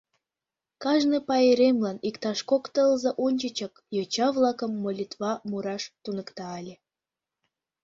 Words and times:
Кажне 0.81 1.19
пайремлан 1.27 1.97
иктаж 2.09 2.39
кок 2.49 2.63
тылзе 2.73 3.11
ончычак 3.25 3.73
йоча-влакым 3.95 4.71
молитва 4.83 5.31
мураш 5.49 5.83
туныкта 6.03 6.45
ыле. 6.59 6.75